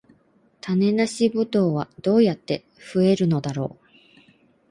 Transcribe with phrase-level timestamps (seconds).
[0.61, 2.65] 種なしブドウはどうやって
[2.95, 3.85] 増えるのだろう